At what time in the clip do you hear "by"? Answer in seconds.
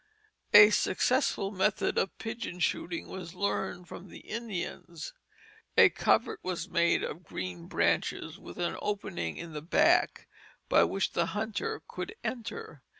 10.69-10.83